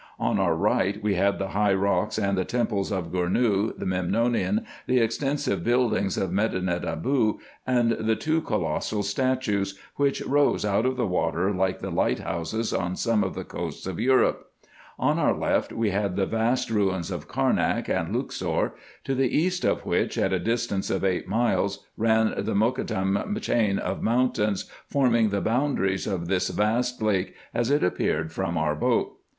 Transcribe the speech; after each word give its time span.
On 0.17 0.39
our 0.39 0.55
right 0.55 0.95
we 1.03 1.11
Q 1.13 1.21
Q 1.21 1.31
2 1.33 1.37
300 1.37 1.37
RESEARCHES 1.37 1.37
AND 1.37 1.43
OPERATIONS 1.43 1.43
had 1.43 1.47
the 1.47 1.59
high 1.59 1.73
rocks 1.75 2.17
and 2.17 2.37
the 2.39 2.45
temples 2.45 2.91
of 2.91 3.11
Gournou, 3.11 3.77
the 3.77 3.85
Memnonium, 3.85 4.65
the 4.87 4.97
extensive 4.99 5.63
buildings 5.63 6.17
of 6.17 6.31
Medinet 6.31 6.83
Aboo, 6.85 7.37
and 7.67 7.91
the 7.91 8.15
two 8.15 8.41
colossal 8.41 9.03
statues, 9.03 9.77
which 9.97 10.23
arose 10.23 10.65
out 10.65 10.87
of 10.87 10.97
the 10.97 11.05
water 11.05 11.53
like 11.53 11.81
the 11.81 11.91
lighthouses 11.91 12.73
on 12.73 12.95
some 12.95 13.23
of 13.23 13.35
the 13.35 13.43
coasts 13.43 13.85
of 13.85 13.99
Europe. 13.99 14.49
On 14.97 15.19
our 15.19 15.37
left 15.37 15.71
we 15.71 15.91
had 15.91 16.15
the 16.15 16.25
vast 16.25 16.71
ruins 16.71 17.11
of 17.11 17.27
Carnak 17.27 17.87
and 17.87 18.11
Luxor; 18.15 18.73
to 19.03 19.13
the 19.13 19.29
east 19.37 19.63
of 19.63 19.85
which, 19.85 20.17
at 20.17 20.33
a 20.33 20.39
distance 20.39 20.89
of 20.89 21.05
eight 21.05 21.27
miles, 21.27 21.85
ran 21.95 22.33
the 22.39 22.55
Mokattam 22.55 23.39
chain 23.39 23.77
of 23.77 24.01
mountains, 24.01 24.65
forming 24.87 25.29
the 25.29 25.41
boundaries 25.41 26.07
of 26.07 26.27
this 26.27 26.49
vast 26.49 27.03
lake 27.03 27.35
as 27.53 27.69
it 27.69 27.83
appeared 27.83 28.31
from 28.33 28.57
our 28.57 28.73
boat. 28.73 29.19